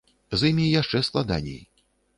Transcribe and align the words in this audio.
З 0.41 0.49
імі 0.53 0.65
яшчэ 0.81 1.03
складаней. 1.11 1.61